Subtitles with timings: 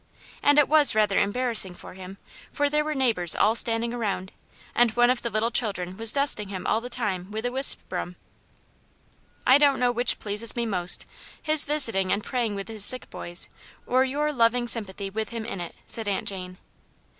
[0.41, 2.17] And it was rather embarrassing for him,
[2.51, 4.31] for there were neigh bours all standing around,
[4.73, 7.79] and one of the little children was dusting him all the time with a wisp
[7.87, 8.15] broom!""
[9.45, 11.05] I don't know which pleases me most,
[11.39, 13.47] his visiting and praying with his sick boys,
[13.85, 16.57] or your loving sym pathy with him in it," said Aunt Jane.